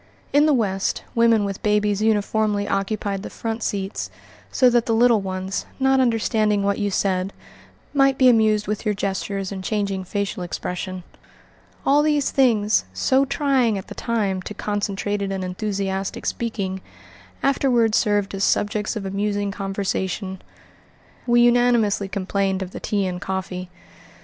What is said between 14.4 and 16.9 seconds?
to concentrated and enthusiastic speaking,